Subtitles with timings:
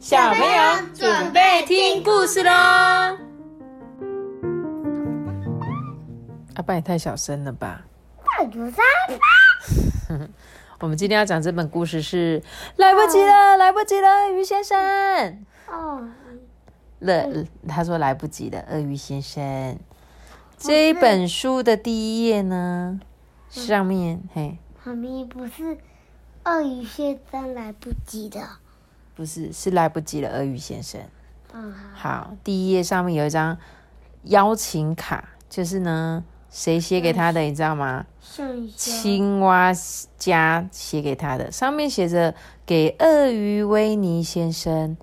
[0.00, 2.50] 小朋友准备听故事喽！
[6.54, 7.82] 阿爸也太小声了吧！
[8.24, 8.82] 大竹山，
[10.80, 12.42] 我们今天要讲这本故事是
[12.76, 15.44] 来不及了，来不及了，鳄鱼先生。
[15.68, 16.08] 哦，
[17.00, 19.78] 了，他说来不及了，鳄鱼先生。
[20.56, 22.98] 这一本书的第一页呢，
[23.50, 25.76] 上面嘿，妈咪不是
[26.44, 28.40] 鳄鱼先生来不及的。
[29.20, 30.98] 不是，是来不及了，鳄鱼先生。
[31.52, 33.58] 嗯，好，第一页上面有一张
[34.22, 38.06] 邀请卡，就是呢，谁写给他的，你知道吗？
[38.74, 39.70] 青蛙
[40.16, 42.34] 家写给他的，上面写着
[42.64, 44.96] “给鳄鱼维尼先生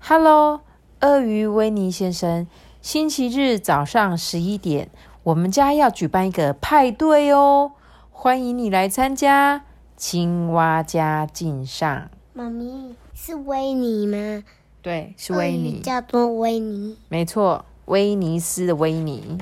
[0.00, 0.62] ，Hello，
[1.02, 2.48] 鳄鱼维尼先生，
[2.82, 4.90] 星期日早上十一点，
[5.22, 7.70] 我们家要举办一个派对哦，
[8.10, 9.62] 欢迎你来参加。
[9.96, 14.42] 青蛙家敬上，妈咪是威尼吗？
[14.80, 16.96] 对，是威尼，叫做威尼。
[17.10, 19.36] 没错，威尼斯的威尼。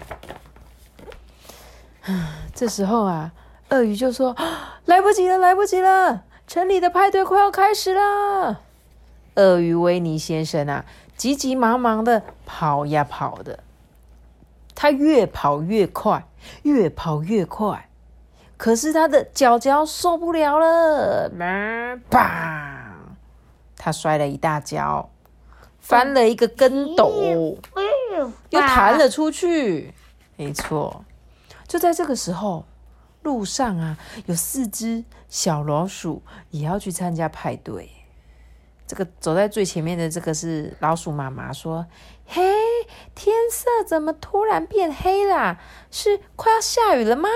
[2.53, 3.31] 这时候啊，
[3.69, 8.63] 鳄鱼就说：“啊 来不及了，来不及了，城里的派对快要开始了。”
[9.37, 10.85] 鳄鱼威尼先生啊，
[11.17, 13.61] 急急忙忙的跑呀跑的，
[14.75, 16.27] 他越跑越快，
[16.63, 17.89] 越跑越快，
[18.57, 21.31] 可是他的脚脚受不了了，
[22.11, 22.68] 砰！
[23.79, 25.09] 他摔了一大跤，
[25.79, 27.57] 翻了一个跟斗。
[28.51, 29.95] 又弹了出去。
[30.37, 31.05] 没错，
[31.67, 32.67] 就在这个时候，
[33.23, 37.91] 路上啊有四只小老鼠也要去参加派对。
[38.87, 41.87] 这个走在最前面的这个是老鼠妈妈说
[42.27, 42.43] ：“嘿，
[43.15, 45.61] 天色怎么突然变黑啦？
[45.91, 47.29] 是快要下雨了吗？”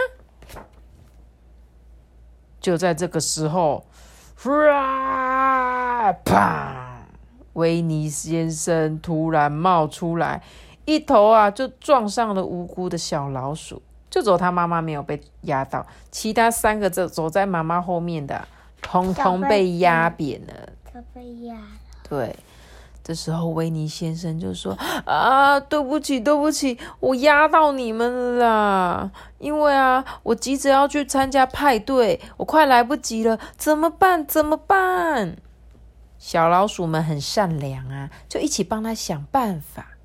[2.59, 3.87] 就在这个时候，
[4.45, 5.72] 哇！
[6.25, 6.81] 砰！
[7.53, 10.43] 维尼先生突然冒出来，
[10.87, 18.49] 一头啊就撞上了无辜的小老鼠，就走他妈妈没有被压到，其他三个走走在妈妈后面的，
[18.81, 20.55] 通通被压扁了。
[20.91, 21.61] 他被压了。
[22.09, 22.35] 对，
[23.05, 24.73] 这时候维尼先生就说
[25.05, 29.11] ：“啊，对不起，对不起，我压到你们了啦！
[29.39, 34.27] 因为啊，我急着要去参加派对，我快来不及了，怎么办？
[34.27, 35.37] 怎么办？”
[36.23, 39.99] 小老鼠们很善良啊，就一起帮他想办法。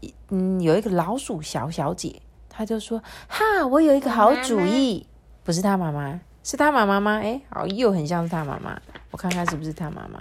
[0.00, 5.06] 一嗯，有一个老鼠小小姐，她就说：“哈，我有一个好主意。”
[5.44, 7.20] 不是她妈妈，是她妈妈吗？
[7.22, 8.76] 哎，好，又很像是她妈妈。
[9.12, 10.20] 我看看是不是她妈妈。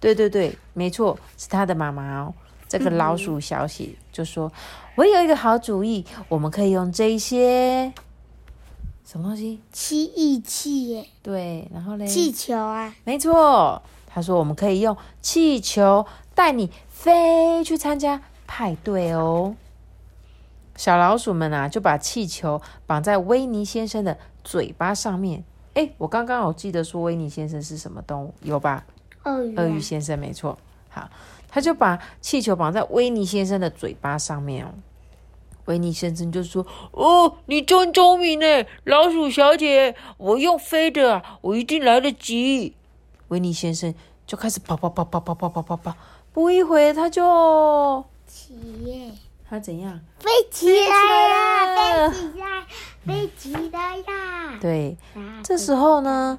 [0.00, 2.32] 对对对，没错，是她的妈妈哦。
[2.66, 4.50] 这个老鼠小姐就说
[4.96, 7.92] ：“我有一个好主意，我们可以用这一些
[9.04, 9.60] 什么东西？
[9.70, 13.82] 气义气耶，对，然后嘞，气球啊，没错，
[14.16, 19.54] 他说我们可以用气球带你飞去参加派对哦。
[20.74, 25.44] 小老鼠们啊，就把气球绑在威尼先生的嘴巴上面。
[25.74, 28.86] 哎，我刚刚有记得说威尼先生是什么动物，有吧？
[29.24, 30.58] 鳄鱼、啊，鳄鱼先生，没错。
[30.88, 31.10] 好，
[31.50, 34.70] 他就把气球绑在威尼先生的嘴巴上面哦。
[35.66, 42.74] 维尼先生就说：“哦，你真聪明呢，老鼠小姐，我用飞的啊，我一定来得及。”
[43.28, 43.94] 维尼先生
[44.26, 45.94] 就开始跑跑跑跑跑跑跑跑跑，
[46.32, 49.12] 不一会他就起，
[49.48, 50.00] 他怎样？
[50.18, 52.66] 飞起来飞起来，
[53.06, 54.58] 飞起来啦！
[54.60, 56.38] 对，啊这时候呢，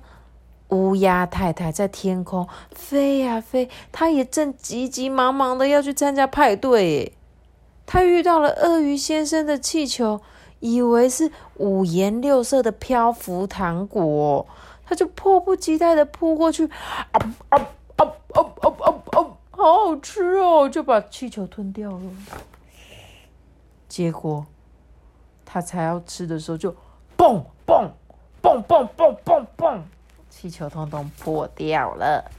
[0.70, 7.14] 乌鸦太太在天空飞呀飞，她也正急急忙忙的要去参加派对耶。
[7.86, 10.20] 她遇到了鳄鱼先生的气球，
[10.60, 14.48] 以为是五颜六色的漂浮糖果，
[14.86, 17.20] 他就迫不及待的扑过去，啊
[17.50, 17.58] 啊
[17.96, 19.38] 啊啊啊啊啊！
[19.52, 22.02] 好好吃哦，就把气球吞掉了。
[23.88, 24.46] 结果，
[25.46, 26.72] 他才要吃的时候就
[27.18, 27.90] 嘣嘣
[28.42, 29.82] 嘣嘣嘣嘣嘣，
[30.30, 32.30] 气球通通破掉了。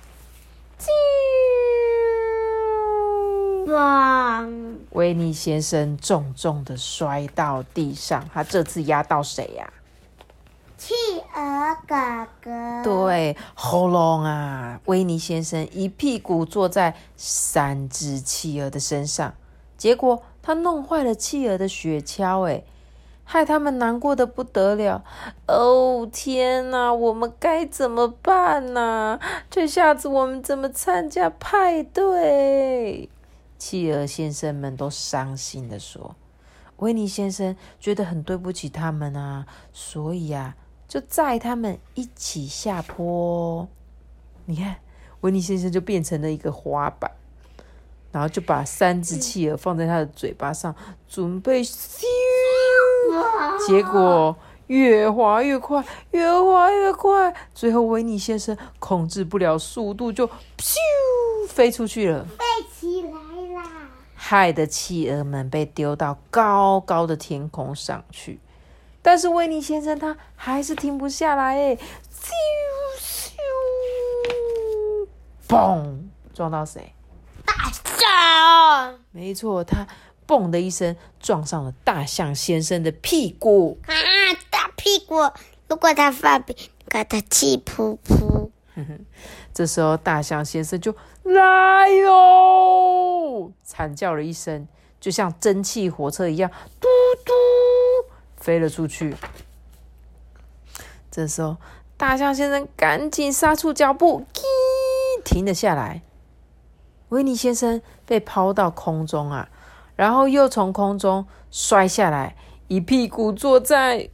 [3.69, 3.75] 啾！
[3.75, 4.47] 哇，
[4.93, 9.70] 维尼先生重重的摔到地上，他这次压到谁呀、
[10.79, 10.94] 企
[11.35, 14.81] 鹅哥哥，对，喉咙啊！
[14.87, 19.35] 维尼先生一屁股坐在三只企鹅的身上，
[19.76, 22.62] 结果他弄坏了企鹅的雪橇，哎，
[23.25, 25.05] 害他们难过的不得了。
[25.47, 29.21] 哦天哪，我们该怎么办呢？
[29.50, 33.11] 这下子我们怎么参加派对？
[33.58, 36.14] 企鹅先生们都伤心的说。
[36.76, 40.55] 维尼先生觉得很对不起他们啊，所以啊，
[40.87, 43.66] 就载他们一起下坡。
[44.44, 44.76] 你看，
[45.22, 47.10] 维尼先生就变成了一个滑板，
[48.12, 50.72] 然后就把三只企鹅放在他的嘴巴上，
[51.08, 52.04] 准备咻，
[53.66, 54.37] 结果
[54.69, 60.76] 越滑越快，越滑越快，最后维尼先生控制不了速度，就咻
[61.49, 62.25] 飞出去了！
[64.30, 68.38] 害得企鹅们被丢到高高的天空上去。
[69.00, 71.75] 但是威尼先生他还是停不下来，哎，
[72.12, 72.28] 咻
[73.00, 73.32] 咻，
[75.48, 76.00] 嘣，
[76.34, 76.92] 撞到谁？
[77.46, 79.86] 大象没错，他
[80.26, 83.78] 嘣的一声撞上了大象先生的屁股。
[83.86, 83.94] 啊！
[84.50, 85.14] 大屁股，
[85.69, 86.54] 如果他发病，
[86.86, 88.50] 给他气噗噗。
[89.54, 90.94] 这时候大象先生就
[91.25, 92.12] 来哟，
[93.78, 94.66] 惨叫了一声，
[94.98, 96.88] 就像蒸汽火车一样，嘟
[97.25, 97.32] 嘟
[98.36, 99.14] 飞了出去。
[101.12, 101.58] 这时候
[101.96, 104.42] 大象先生赶紧刹住脚步，叽，
[105.25, 106.02] 停了下来。
[107.10, 109.48] 维尼先生被抛到空中啊，
[109.94, 112.34] 然后又从空中摔下来，
[112.66, 114.10] 一屁股坐在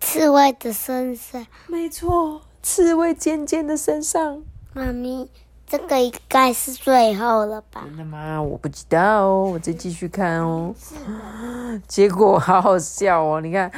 [0.00, 4.42] 刺猬的身上，没错，刺猬尖尖的身上。
[4.72, 5.30] 妈咪，
[5.76, 7.82] 这个应该是最后了吧？
[7.84, 8.40] 真的吗？
[8.40, 10.72] 我不知道哦，我再继续看哦。
[11.88, 13.40] 结果好好笑哦！
[13.40, 13.68] 你看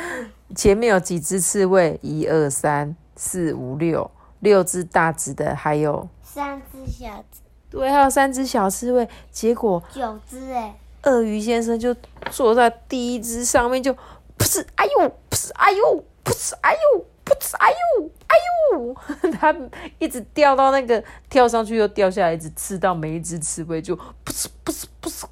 [0.55, 4.11] 前面有几只刺猬，一二三四五六，
[4.41, 7.41] 六只大只的，还有三只小只，
[7.71, 9.09] 对，还有三只小刺猬。
[9.31, 11.97] 结果九只哎，鳄鱼先生就
[12.31, 13.99] 坐在第一只上面，就噗
[14.41, 18.37] 哧，哎呦，噗哧，哎呦，噗哧，哎呦，噗哧，哎呦，哎
[18.75, 18.76] 呦，
[19.41, 19.55] 他
[19.99, 25.25] 一直掉到那个跳上去又掉下来，一直刺到每一只刺猬，就噗呲噗呲噗呲，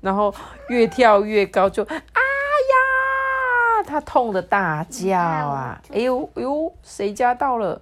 [0.00, 0.34] 然后
[0.68, 5.80] 越跳越高，就啊呀，他痛的大叫啊！
[5.92, 7.80] 哎呦哎呦，谁家到了？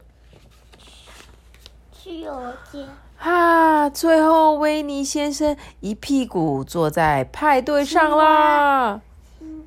[1.93, 2.81] 去我家。
[3.19, 3.89] 啊！
[3.89, 9.01] 最后，维尼先生一屁股坐在派对上啦。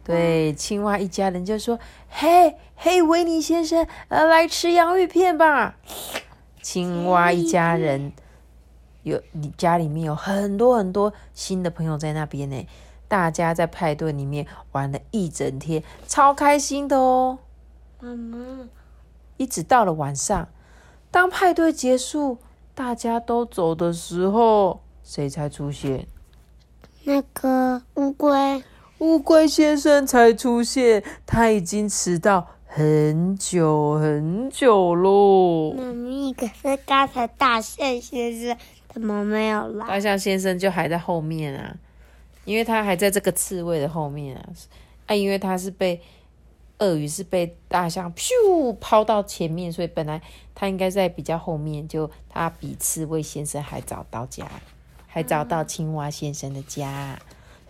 [0.06, 5.78] 对，青蛙一家人就说：“嘿，嘿，维尼先生，呃，来吃洋芋片吧。
[6.62, 8.14] ”青蛙一家人
[9.02, 12.68] 有你家里面有很多很多新的朋友在那边呢，
[13.08, 17.40] 大家在派对里面玩了一整天，超开心的哦。
[18.00, 18.70] 妈妈，
[19.38, 20.48] 一直到了晚上，
[21.10, 22.38] 当派对结束，
[22.76, 26.08] 大家都走的时候，谁才出现？
[27.04, 28.64] 那个乌龟，
[29.00, 35.74] 乌龟先生才出现，他已经迟到很久很久喽。
[35.74, 38.58] 妈咪，可是刚才大象先生
[38.88, 39.86] 怎么没有来？
[39.86, 41.76] 大象先生就还在后面啊，
[42.46, 44.50] 因为他还在这个刺猬的后面啊，
[45.08, 46.02] 啊，因为他是被
[46.78, 48.32] 鳄鱼是被大象咻
[48.80, 50.22] 抛到前面，所以本来
[50.54, 54.50] 他应该在比较后面，就他比刺猬先生还早到家，
[55.06, 57.20] 还早到青蛙先生的家，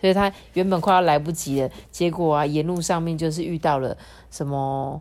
[0.00, 3.96] 所以他原本快要来不及了，结果啊，沿路上面就是遇到了
[4.30, 5.00] 什么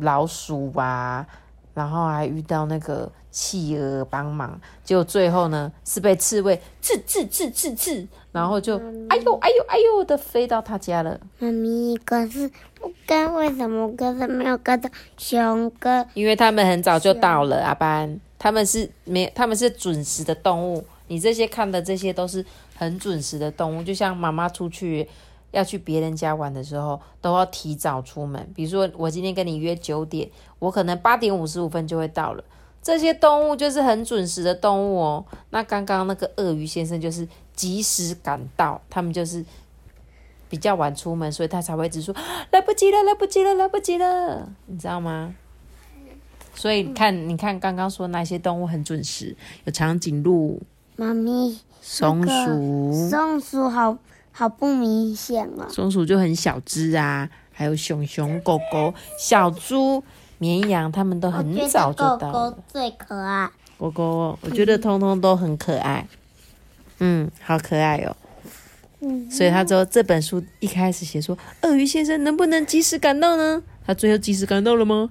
[0.00, 1.26] 老鼠啊，
[1.72, 8.76] 然后还遇到那个企鹅帮忙，结果最后呢是被刺猬刺刺刺刺刺，然后就
[9.08, 11.18] 哎呦哎呦哎呦的飞到他家了。
[11.38, 12.50] 妈咪，可是
[12.80, 20.84] 我跟为什么可是没有跟到熊哥因为他们很早就到了，阿班，他们是没，他们是准时的动物。
[21.08, 25.08] 你这些看的这些都是很准时的动物，就像妈妈出去
[25.52, 28.46] 要去别人家玩的时候，都要提早出门。
[28.54, 30.28] 比如说我今天跟你约九点，
[30.58, 32.44] 我可能八点五十五分就会到了。
[32.82, 35.24] 这些动物就是很准时的动物哦。
[35.50, 39.42] 那刚刚那个鳄鱼先生就是及时赶到，他们就是
[40.50, 42.14] 比较晚出门，所以他才会一直说
[42.50, 45.34] 来不及了，来不及了，来不及了，你知道吗？
[46.54, 50.60] 所以你看，你看刚刚说那些动物很准时，有长颈鹿、
[50.96, 53.98] 妈咪松鼠，松鼠好
[54.30, 55.66] 好不明显哦。
[55.68, 60.02] 松鼠就很小只啊，还有熊熊、狗狗、小猪、
[60.38, 62.58] 绵羊，它们都很早就到狗狗。
[62.68, 63.50] 最可爱。
[63.76, 66.06] 狗狗，我觉得通通都很可爱，
[67.00, 68.16] 嗯，好可爱哦。
[69.00, 73.62] 嗯，所以他说这本书一开始写说，鳄鱼先生能不能及时赶到呢？
[73.84, 75.10] 他最后及时赶到了吗？